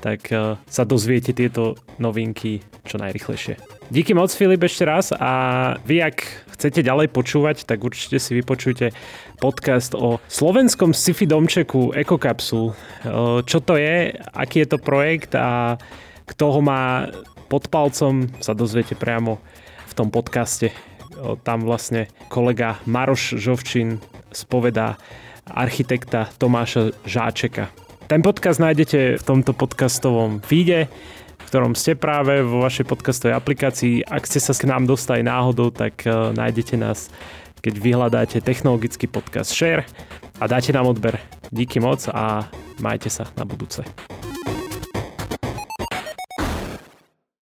tak 0.00 0.30
uh, 0.32 0.60
sa 0.66 0.82
dozviete 0.84 1.32
tieto 1.32 1.76
novinky 1.96 2.60
čo 2.86 2.96
najrychlejšie. 3.00 3.58
Díky 3.86 4.18
moc 4.18 4.34
Filip 4.34 4.66
ešte 4.66 4.82
raz 4.82 5.14
a 5.14 5.30
vy 5.86 6.02
ak 6.02 6.46
chcete 6.58 6.82
ďalej 6.82 7.12
počúvať, 7.14 7.62
tak 7.62 7.86
určite 7.86 8.18
si 8.18 8.34
vypočujte 8.34 8.90
podcast 9.38 9.94
o 9.94 10.18
slovenskom 10.26 10.90
sci-fi 10.90 11.28
domčeku 11.28 11.94
Ecocapsule. 11.94 12.74
Uh, 13.06 13.42
čo 13.46 13.62
to 13.62 13.78
je, 13.78 14.10
aký 14.34 14.66
je 14.66 14.68
to 14.74 14.78
projekt 14.82 15.38
a 15.38 15.78
kto 16.26 16.44
ho 16.50 16.60
má 16.64 17.06
pod 17.46 17.70
palcom 17.70 18.26
sa 18.42 18.58
dozviete 18.58 18.98
priamo 18.98 19.38
v 19.86 19.92
tom 19.94 20.10
podcaste. 20.10 20.74
Uh, 21.14 21.38
tam 21.46 21.62
vlastne 21.62 22.10
kolega 22.26 22.82
Maroš 22.90 23.38
Žovčin 23.38 24.02
spovedá 24.34 24.98
architekta 25.46 26.26
Tomáša 26.42 26.90
Žáčeka. 27.06 27.85
Ten 28.06 28.22
podcast 28.22 28.62
nájdete 28.62 29.18
v 29.18 29.22
tomto 29.26 29.50
podcastovom 29.50 30.38
feede, 30.38 30.86
v 31.42 31.44
ktorom 31.50 31.74
ste 31.74 31.98
práve 31.98 32.38
vo 32.38 32.62
vašej 32.62 32.86
podcastovej 32.86 33.34
aplikácii. 33.34 34.06
Ak 34.06 34.30
ste 34.30 34.38
sa 34.38 34.54
k 34.54 34.70
nám 34.70 34.86
dostali 34.86 35.26
náhodou, 35.26 35.74
tak 35.74 36.06
uh, 36.06 36.30
nájdete 36.30 36.78
nás, 36.78 37.10
keď 37.66 37.74
vyhľadáte 37.82 38.38
technologický 38.46 39.10
podcast 39.10 39.50
Share 39.50 39.82
a 40.38 40.46
dáte 40.46 40.70
nám 40.70 40.86
odber. 40.86 41.18
Díky 41.50 41.82
moc 41.82 42.06
a 42.14 42.46
majte 42.78 43.10
sa 43.10 43.26
na 43.34 43.42
budúce. 43.42 43.82